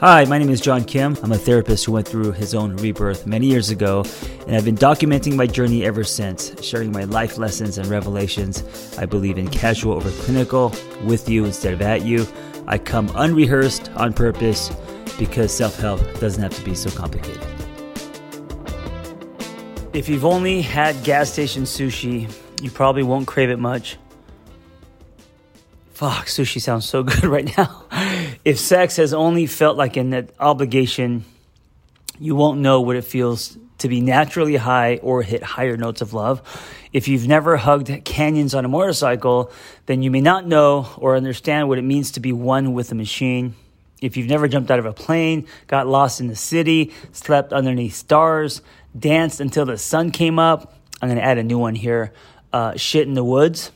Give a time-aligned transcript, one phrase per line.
[0.00, 1.14] Hi, my name is John Kim.
[1.22, 4.02] I'm a therapist who went through his own rebirth many years ago,
[4.46, 8.96] and I've been documenting my journey ever since, sharing my life lessons and revelations.
[8.96, 10.74] I believe in casual over clinical,
[11.04, 12.26] with you instead of at you.
[12.66, 14.74] I come unrehearsed on purpose
[15.18, 17.46] because self help doesn't have to be so complicated.
[19.92, 22.32] If you've only had gas station sushi,
[22.62, 23.98] you probably won't crave it much.
[25.92, 27.84] Fuck, sushi sounds so good right now.
[28.44, 31.24] If sex has only felt like an obligation,
[32.18, 36.12] you won't know what it feels to be naturally high or hit higher notes of
[36.12, 36.42] love.
[36.92, 39.52] If you've never hugged canyons on a motorcycle,
[39.86, 42.94] then you may not know or understand what it means to be one with a
[42.94, 43.54] machine.
[44.00, 47.94] If you've never jumped out of a plane, got lost in the city, slept underneath
[47.94, 48.62] stars,
[48.98, 52.12] danced until the sun came up, I'm going to add a new one here
[52.52, 53.70] uh, shit in the woods,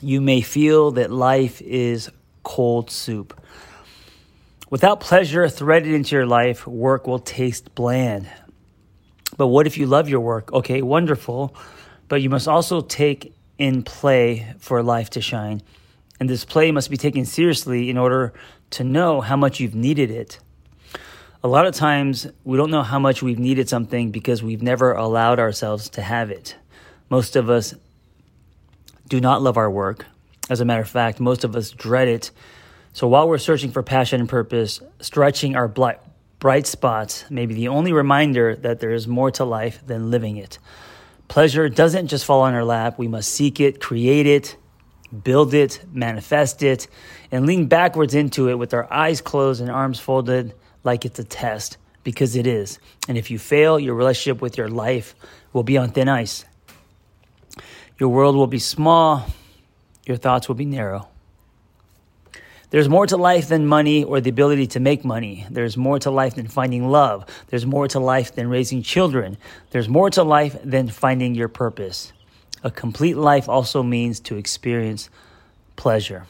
[0.00, 2.10] you may feel that life is
[2.50, 3.40] cold soup.
[4.70, 8.28] Without pleasure threaded into your life, work will taste bland.
[9.36, 10.52] But what if you love your work?
[10.52, 11.54] Okay, wonderful.
[12.08, 15.62] But you must also take in play for life to shine.
[16.18, 18.32] And this play must be taken seriously in order
[18.70, 20.40] to know how much you've needed it.
[21.44, 24.92] A lot of times, we don't know how much we've needed something because we've never
[24.92, 26.56] allowed ourselves to have it.
[27.08, 27.74] Most of us
[29.08, 30.06] do not love our work.
[30.50, 32.32] As a matter of fact, most of us dread it.
[32.92, 37.68] So while we're searching for passion and purpose, stretching our bright spots may be the
[37.68, 40.58] only reminder that there is more to life than living it.
[41.28, 42.98] Pleasure doesn't just fall on our lap.
[42.98, 44.56] We must seek it, create it,
[45.22, 46.88] build it, manifest it,
[47.30, 51.24] and lean backwards into it with our eyes closed and arms folded like it's a
[51.24, 52.80] test because it is.
[53.06, 55.14] And if you fail, your relationship with your life
[55.52, 56.44] will be on thin ice.
[57.98, 59.26] Your world will be small,
[60.06, 61.08] your thoughts will be narrow.
[62.70, 65.44] There's more to life than money or the ability to make money.
[65.50, 67.24] There's more to life than finding love.
[67.48, 69.36] There's more to life than raising children.
[69.70, 72.12] There's more to life than finding your purpose.
[72.62, 75.10] A complete life also means to experience
[75.74, 76.26] pleasure.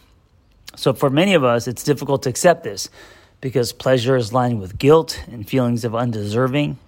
[0.76, 2.88] So, for many of us, it's difficult to accept this
[3.40, 6.78] because pleasure is lined with guilt and feelings of undeserving.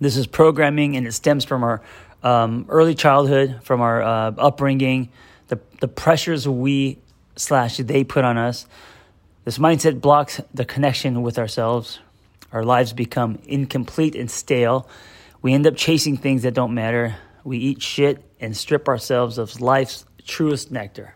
[0.00, 1.80] This is programming and it stems from our
[2.22, 5.10] um, early childhood, from our uh, upbringing,
[5.50, 6.98] the, the pressures we
[7.36, 8.66] slash they put on us.
[9.44, 11.98] This mindset blocks the connection with ourselves.
[12.52, 14.88] Our lives become incomplete and stale.
[15.42, 17.16] We end up chasing things that don't matter.
[17.44, 21.12] We eat shit and strip ourselves of life's truest nectar.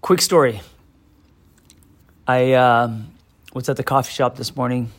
[0.00, 0.60] Quick story
[2.26, 3.12] I um,
[3.54, 4.90] was at the coffee shop this morning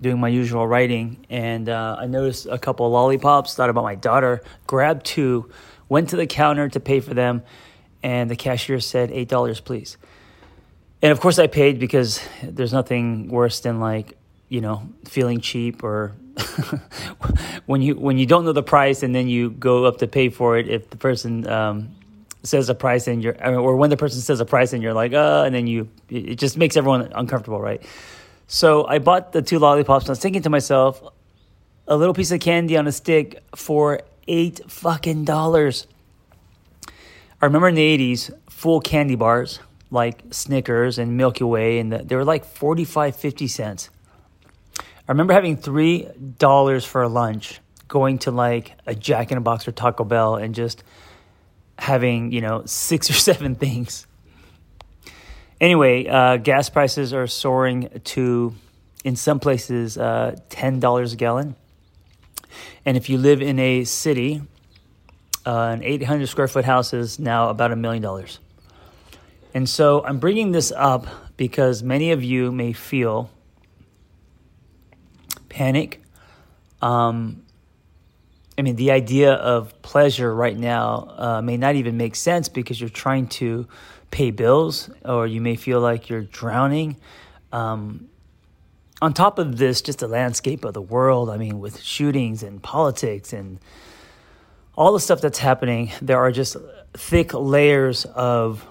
[0.00, 3.54] doing my usual writing, and uh, I noticed a couple lollipops.
[3.54, 4.42] Thought about my daughter.
[4.66, 5.50] Grabbed two,
[5.92, 7.42] went to the counter to pay for them,
[8.02, 9.98] and the cashier said eight dollars, please.
[11.02, 14.16] And of course, I paid because there's nothing worse than like
[14.48, 16.12] you know feeling cheap or
[17.66, 20.30] when you when you don't know the price and then you go up to pay
[20.30, 21.94] for it if the person um,
[22.42, 25.12] says a price and you're, or when the person says a price and you're like,
[25.12, 27.82] uh, and then you, it just makes everyone uncomfortable, right?
[28.46, 30.04] So I bought the two lollipops.
[30.04, 31.02] And I was thinking to myself,
[31.86, 35.86] a little piece of candy on a stick for eight fucking dollars.
[37.40, 39.58] I remember in the 80s, full candy bars
[39.90, 43.90] like Snickers and Milky Way, and the, they were like 45, 50 cents.
[44.78, 49.68] I remember having $3 for a lunch, going to like a Jack in a Box
[49.68, 50.82] or Taco Bell and just
[51.78, 54.06] having, you know, six or seven things.
[55.60, 58.54] Anyway, uh, gas prices are soaring to,
[59.04, 61.54] in some places, uh, $10 a gallon.
[62.84, 64.42] And if you live in a city,
[65.44, 68.38] uh, an 800 square foot house is now about a million dollars.
[69.54, 73.30] And so I'm bringing this up because many of you may feel
[75.48, 76.02] panic,
[76.80, 77.42] um,
[78.58, 82.80] I mean, the idea of pleasure right now uh, may not even make sense because
[82.80, 83.66] you're trying to
[84.10, 86.96] pay bills or you may feel like you're drowning.
[87.50, 88.08] Um,
[89.02, 92.62] on top of this, just the landscape of the world, I mean, with shootings and
[92.62, 93.58] politics and
[94.76, 96.56] all the stuff that's happening, there are just
[96.94, 98.64] thick layers of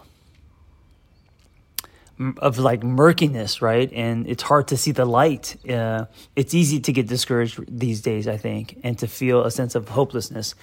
[2.38, 3.92] of like murkiness, right?
[3.92, 5.57] And it's hard to see the light.
[5.68, 6.06] Uh,
[6.36, 9.89] it's easy to get discouraged these days, I think, and to feel a sense of
[9.89, 10.56] hopelessness.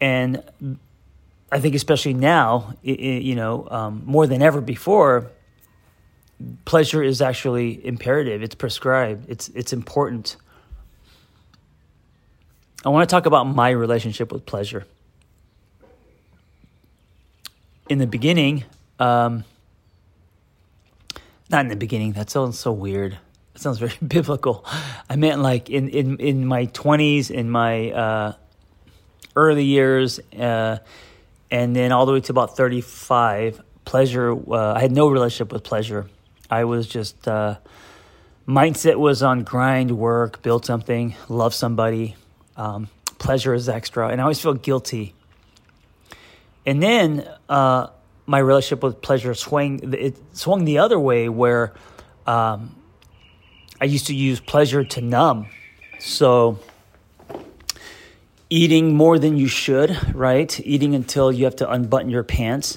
[0.00, 0.42] And
[1.50, 5.30] I think, especially now, it, it, you know, um, more than ever before,
[6.64, 8.42] pleasure is actually imperative.
[8.42, 9.28] It's prescribed.
[9.28, 10.36] It's it's important.
[12.84, 14.86] I want to talk about my relationship with pleasure.
[17.88, 18.64] In the beginning.
[18.98, 19.44] Um,
[21.50, 22.12] not in the beginning.
[22.12, 23.18] That sounds so weird.
[23.52, 24.64] That sounds very biblical.
[25.08, 28.32] I meant like in in in my twenties, in my uh,
[29.36, 30.78] early years, uh,
[31.50, 33.60] and then all the way to about thirty five.
[33.84, 34.32] Pleasure.
[34.32, 36.06] Uh, I had no relationship with pleasure.
[36.52, 37.56] I was just uh,
[38.46, 42.14] mindset was on grind, work, build something, love somebody.
[42.58, 45.14] Um, pleasure is extra, and I always feel guilty.
[46.66, 47.86] And then uh,
[48.26, 51.72] my relationship with pleasure swung it swung the other way, where
[52.26, 52.76] um,
[53.80, 55.46] I used to use pleasure to numb.
[56.00, 56.58] So
[58.50, 60.60] eating more than you should, right?
[60.66, 62.76] Eating until you have to unbutton your pants.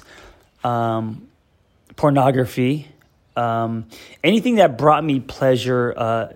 [0.64, 1.28] Um,
[1.96, 2.88] pornography,
[3.36, 3.86] um,
[4.24, 5.94] anything that brought me pleasure.
[5.96, 6.28] Uh,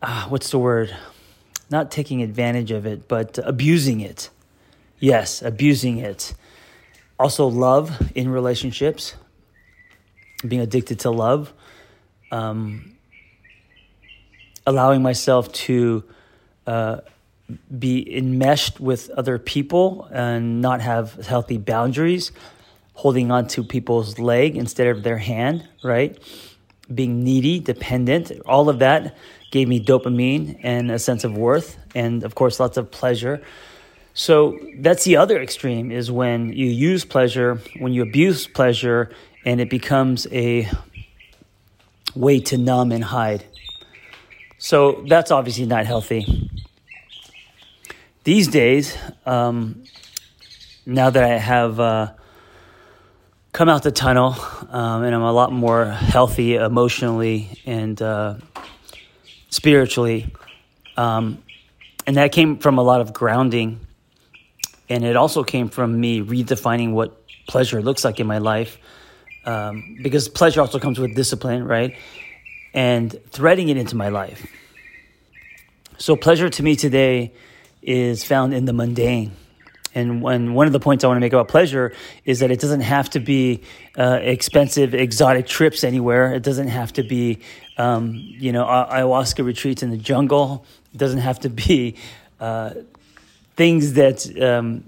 [0.00, 0.94] uh, what's the word?
[1.70, 4.30] Not taking advantage of it, but abusing it.
[4.98, 6.34] Yes, abusing it.
[7.18, 9.14] Also, love in relationships,
[10.46, 11.52] being addicted to love,
[12.30, 12.96] um,
[14.66, 16.04] allowing myself to
[16.66, 16.98] uh,
[17.78, 22.32] be enmeshed with other people and not have healthy boundaries,
[22.94, 26.18] holding on to people's leg instead of their hand, right?
[26.92, 29.16] Being needy, dependent, all of that
[29.50, 33.42] gave me dopamine and a sense of worth, and of course, lots of pleasure.
[34.14, 39.10] So that's the other extreme is when you use pleasure, when you abuse pleasure,
[39.44, 40.70] and it becomes a
[42.14, 43.44] way to numb and hide.
[44.58, 46.50] So that's obviously not healthy.
[48.24, 48.96] These days,
[49.26, 49.82] um,
[50.86, 52.12] now that I have uh,
[53.52, 54.34] come out the tunnel
[54.70, 58.36] um, and I'm a lot more healthy emotionally and uh,
[59.50, 60.32] spiritually.
[60.96, 61.42] Um,
[62.06, 63.80] and that came from a lot of grounding.
[64.88, 68.78] And it also came from me redefining what pleasure looks like in my life.
[69.44, 71.96] Um, because pleasure also comes with discipline, right?
[72.72, 74.46] And threading it into my life.
[75.98, 77.32] So, pleasure to me today
[77.82, 79.32] is found in the mundane.
[79.94, 81.92] And one of the points I want to make about pleasure
[82.24, 83.62] is that it doesn't have to be
[83.96, 86.32] uh, expensive, exotic trips anywhere.
[86.32, 87.40] It doesn't have to be,
[87.76, 90.64] um, you know, ayahuasca retreats in the jungle.
[90.94, 91.96] It doesn't have to be
[92.40, 92.74] uh,
[93.54, 94.84] things that um,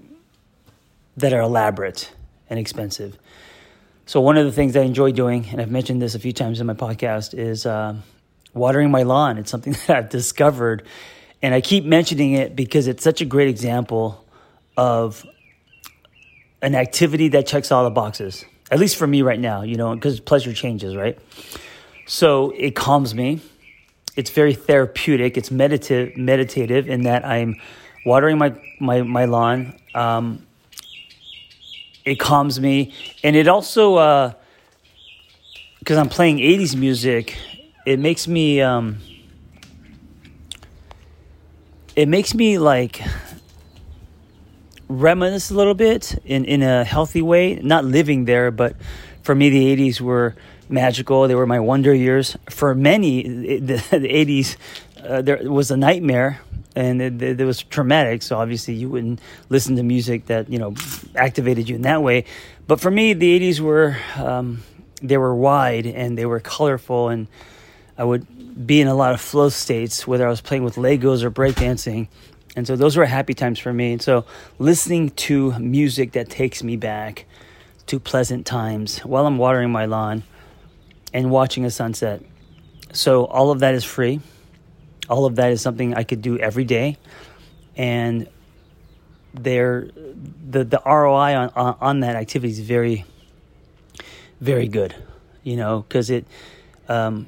[1.17, 2.11] that are elaborate
[2.49, 3.17] and expensive.
[4.07, 6.59] So one of the things I enjoy doing, and I've mentioned this a few times
[6.59, 7.95] in my podcast, is uh,
[8.53, 9.37] watering my lawn.
[9.37, 10.83] It's something that I've discovered,
[11.43, 14.24] and I keep mentioning it because it's such a great example
[14.77, 15.25] of
[16.61, 19.93] an activity that checks all the boxes, at least for me right now, you know,
[19.93, 21.17] because pleasure changes, right?
[22.05, 23.41] So it calms me.
[24.15, 25.37] It's very therapeutic.
[25.37, 27.59] It's meditative, meditative in that I'm
[28.05, 29.77] watering my, my, my lawn.
[29.93, 30.45] Um,
[32.05, 32.93] it calms me.
[33.23, 34.35] And it also,
[35.79, 37.37] because uh, I'm playing 80s music,
[37.85, 38.97] it makes me, um,
[41.95, 43.01] it makes me like
[44.87, 48.75] reminisce a little bit in, in a healthy way, not living there, but
[49.23, 50.35] for me, the 80s were
[50.69, 51.27] magical.
[51.27, 52.37] They were my wonder years.
[52.49, 53.23] For many,
[53.59, 54.57] the, the 80s
[55.03, 56.41] uh, there was a nightmare
[56.75, 58.21] and it, it, was traumatic.
[58.21, 60.75] So obviously, you wouldn't listen to music that you know
[61.15, 62.25] activated you in that way.
[62.67, 64.63] But for me, the '80s were um,
[65.01, 67.27] they were wide and they were colorful, and
[67.97, 71.23] I would be in a lot of flow states, whether I was playing with Legos
[71.23, 72.07] or breakdancing.
[72.55, 73.93] And so those were happy times for me.
[73.93, 74.25] And so
[74.59, 77.25] listening to music that takes me back
[77.87, 80.23] to pleasant times while I'm watering my lawn
[81.13, 82.21] and watching a sunset.
[82.93, 84.21] So all of that is free.
[85.09, 86.97] All of that is something I could do every day.
[87.75, 88.27] And
[89.33, 89.89] there
[90.49, 93.03] the the ROI on, on, that activity is very
[94.39, 94.95] very good,
[95.43, 96.25] you know, because it
[96.87, 97.27] um,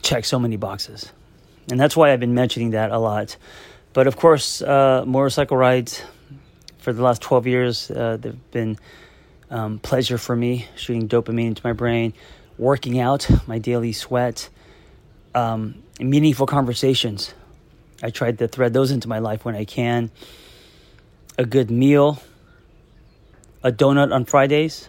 [0.00, 1.12] checks so many boxes.
[1.70, 3.36] And that's why I've been mentioning that a lot
[3.94, 6.02] but of course, uh, motorcycle rides
[6.78, 8.76] for the last 12 years, uh, they've been
[9.50, 12.12] um, pleasure for me, shooting dopamine into my brain,
[12.58, 14.50] working out, my daily sweat,
[15.34, 17.32] um, meaningful conversations.
[18.02, 20.10] I tried to thread those into my life when I can.
[21.38, 22.20] A good meal,
[23.62, 24.88] a donut on Fridays.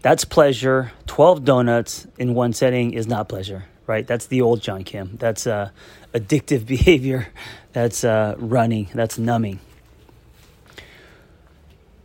[0.00, 0.92] That's pleasure.
[1.08, 4.06] 12 donuts in one setting is not pleasure, right?
[4.06, 5.16] That's the old John Kim.
[5.18, 5.70] That's uh,
[6.14, 7.26] addictive behavior
[7.72, 9.58] that's uh, running, that's numbing.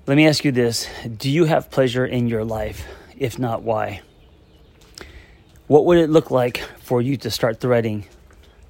[0.07, 2.87] Let me ask you this Do you have pleasure in your life?
[3.17, 4.01] If not, why?
[5.67, 8.05] What would it look like for you to start threading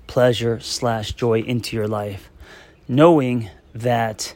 [0.07, 2.29] pleasure slash joy into your life,
[2.88, 4.36] knowing that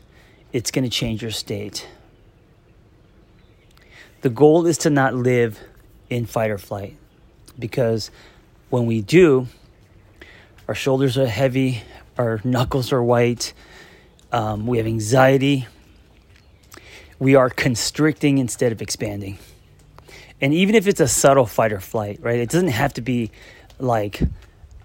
[0.53, 1.87] it's going to change your state?
[4.21, 5.59] The goal is to not live
[6.09, 6.95] in fight or flight
[7.57, 8.09] because
[8.69, 9.47] when we do,
[10.67, 11.81] our shoulders are heavy,
[12.17, 13.53] our knuckles are white,
[14.31, 15.67] um, we have anxiety,
[17.17, 19.37] we are constricting instead of expanding.
[20.41, 23.31] And even if it's a subtle fight or flight, right, it doesn't have to be
[23.79, 24.21] like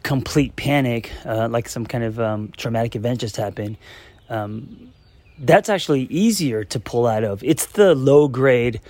[0.02, 3.76] complete panic, uh, like some kind of um, traumatic event just happened.
[4.28, 4.92] Um,
[5.38, 7.42] that's actually easier to pull out of.
[7.42, 8.80] It's the low grade,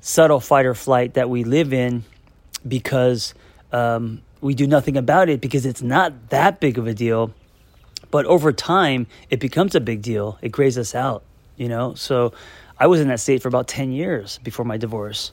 [0.00, 2.04] subtle fight or flight that we live in
[2.66, 3.34] because
[3.72, 7.32] um, we do nothing about it because it's not that big of a deal.
[8.10, 10.38] But over time, it becomes a big deal.
[10.42, 11.24] It grays us out,
[11.56, 11.94] you know?
[11.94, 12.34] So
[12.78, 15.32] I was in that state for about 10 years before my divorce.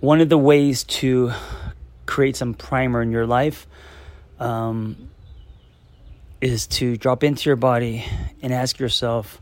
[0.00, 1.32] One of the ways to
[2.06, 3.66] create some primer in your life
[4.38, 5.08] um,
[6.40, 8.04] is to drop into your body
[8.42, 9.40] and ask yourself,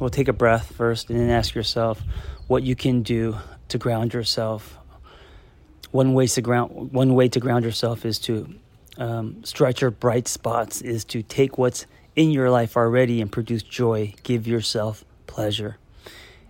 [0.00, 2.02] well, take a breath first and then ask yourself
[2.46, 3.36] what you can do
[3.68, 4.76] to ground yourself.
[5.90, 8.54] One way to ground, one way to ground yourself is to
[8.96, 13.62] um, stretch your bright spots, is to take what's in your life already and produce
[13.62, 14.14] joy.
[14.22, 15.76] Give yourself pleasure.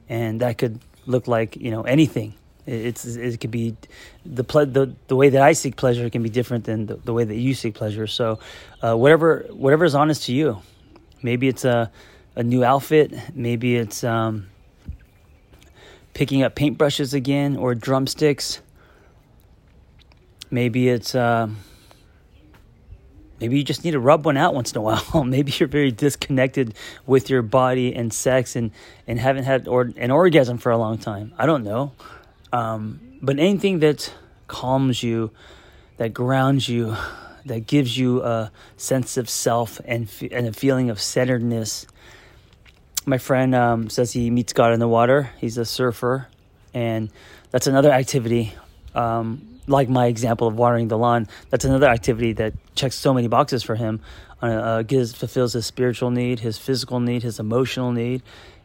[0.08, 2.34] And that could look like, you know, anything
[2.66, 3.74] it's it could be
[4.24, 7.12] the ple- the the way that I seek pleasure can be different than the, the
[7.12, 8.06] way that you seek pleasure.
[8.06, 8.38] So,
[8.82, 10.60] uh, whatever whatever is honest to you,
[11.22, 11.90] maybe it's a
[12.36, 14.48] a new outfit, maybe it's um,
[16.14, 18.60] picking up paintbrushes again or drumsticks.
[20.50, 21.48] Maybe it's uh,
[23.40, 25.24] maybe you just need to rub one out once in a while.
[25.24, 26.74] maybe you're very disconnected
[27.06, 28.70] with your body and sex and
[29.06, 31.32] and haven't had or, an orgasm for a long time.
[31.38, 31.92] I don't know.
[32.52, 34.12] Um, but anything that
[34.48, 35.30] calms you,
[35.98, 36.96] that grounds you,
[37.46, 41.86] that gives you a sense of self and, and a feeling of centeredness.
[43.10, 45.30] My friend um, says he meets God in the water.
[45.38, 46.28] He's a surfer,
[46.72, 47.10] and
[47.50, 48.54] that's another activity.
[48.94, 53.28] Um, like my example of watering the lawn, that's another activity that checks so many
[53.28, 54.00] boxes for him.
[54.40, 58.22] Uh, gives fulfills his spiritual need, his physical need, his emotional need,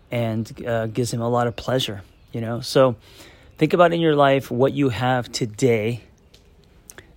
[0.10, 2.02] and uh, gives him a lot of pleasure.
[2.32, 2.96] You know, so
[3.58, 6.02] Think about in your life what you have today,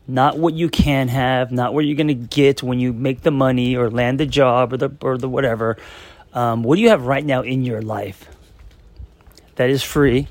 [0.07, 3.33] not what you can have, not what you're going to get when you make the
[3.33, 5.77] money or land the job or the or the whatever.
[6.33, 8.29] Um, what do you have right now in your life
[9.57, 10.29] that is free,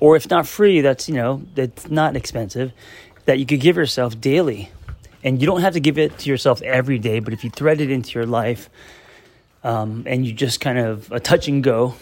[0.00, 2.72] or if not free, that's you know that's not expensive,
[3.26, 4.70] that you could give yourself daily,
[5.22, 7.20] and you don't have to give it to yourself every day.
[7.20, 8.70] But if you thread it into your life,
[9.62, 11.94] um, and you just kind of a touch and go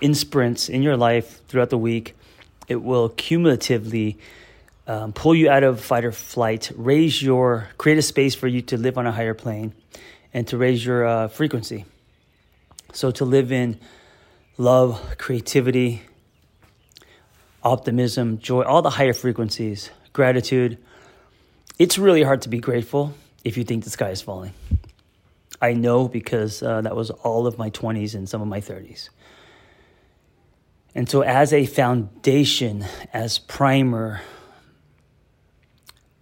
[0.00, 2.14] in sprints in your life throughout the week
[2.68, 4.18] it will cumulatively
[4.86, 8.62] um, pull you out of fight or flight, raise your, create a space for you
[8.62, 9.72] to live on a higher plane
[10.32, 11.84] and to raise your uh, frequency.
[12.96, 13.78] So to live in
[14.56, 16.00] love, creativity,
[17.62, 20.78] optimism, joy, all the higher frequencies, gratitude.
[21.78, 23.12] It's really hard to be grateful
[23.44, 24.54] if you think the sky is falling.
[25.60, 29.10] I know because uh, that was all of my 20s and some of my 30s.
[30.94, 34.22] And so, as a foundation, as primer,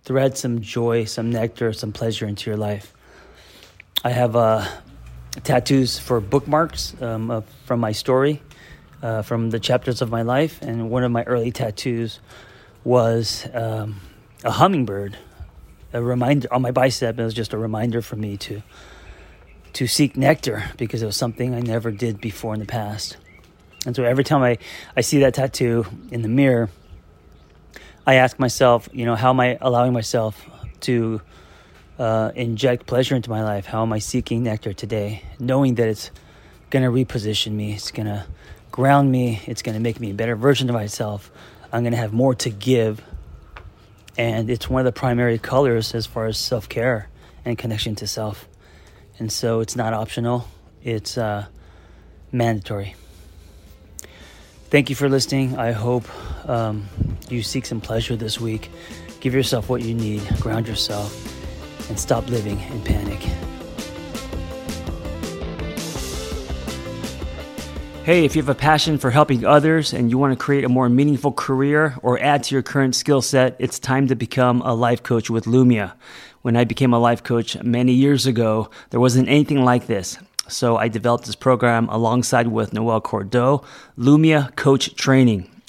[0.03, 2.93] thread some joy, some nectar, some pleasure into your life.
[4.03, 4.67] I have uh,
[5.43, 8.43] tattoos for bookmarks um, uh, from my story,
[9.03, 10.63] uh, from the chapters of my life.
[10.63, 12.21] And one of my early tattoos
[12.85, 14.01] was um,
[14.45, 15.19] a hummingbird,
[15.93, 17.19] a reminder on my bicep.
[17.19, 18.63] It was just a reminder for me to
[19.75, 23.17] to seek nectar because it was something I never did before in the past.
[23.87, 24.59] And so every time I,
[24.97, 26.71] I see that tattoo in the mirror,
[28.07, 30.49] I ask myself, you know, how am I allowing myself
[30.83, 31.21] to
[31.99, 33.67] uh, inject pleasure into my life?
[33.67, 35.23] How am I seeking nectar today?
[35.39, 36.11] Knowing that it's
[36.71, 38.27] going to reposition me, it's going to
[38.71, 41.31] ground me, it's going to make me a better version of myself.
[41.73, 43.03] I'm going to have more to give.
[44.17, 47.09] And it's one of the primary colors as far as self care
[47.45, 48.49] and connection to self.
[49.19, 50.49] And so it's not optional,
[50.83, 51.47] it's uh,
[52.33, 52.95] mandatory.
[54.71, 55.57] Thank you for listening.
[55.57, 56.05] I hope
[56.49, 56.89] um,
[57.29, 58.71] you seek some pleasure this week.
[59.21, 61.13] Give yourself what you need, ground yourself,
[61.89, 63.21] and stop living in panic.
[68.05, 70.69] Hey, if you have a passion for helping others and you want to create a
[70.69, 74.75] more meaningful career or add to your current skill set, it's time to become a
[74.75, 75.95] life coach with Lumia.
[76.43, 80.19] When I became a life coach many years ago, there wasn't anything like this.
[80.49, 83.65] So I developed this program alongside with Noelle Cordeaux,
[83.97, 85.54] Lumia Coach Training.